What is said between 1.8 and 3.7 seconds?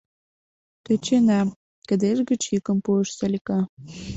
кыдеж гыч йӱкым пуыш Салика.